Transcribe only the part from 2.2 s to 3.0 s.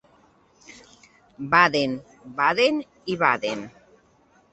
baden